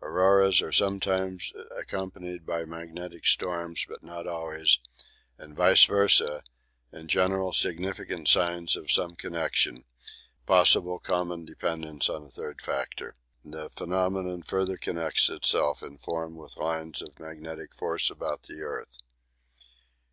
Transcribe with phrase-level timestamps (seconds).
[0.00, 4.78] Auroras are sometimes accompanied by magnetic storms, but not always,
[5.38, 6.44] and vice versa
[6.92, 9.84] in general significant signs of some connection
[10.46, 13.16] possible common dependents on a third factor.
[13.42, 18.98] The phenomenon further connects itself in form with lines of magnetic force about the earth.